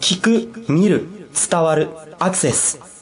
[0.00, 1.06] 聞く、見る、
[1.50, 2.93] 伝わる、アクセス。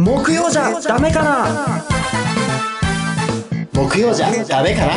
[0.00, 1.84] 木曜じゃダメかな？
[3.74, 4.92] 木曜じゃダメかな？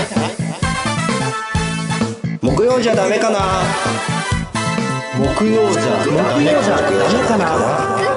[2.42, 3.40] 木曜じゃダメかな？
[5.18, 6.10] 木曜じゃ木
[6.44, 8.13] 曜じゃダメかな？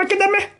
[0.00, 0.59] Come, quédame.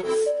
[0.00, 0.31] Thanks.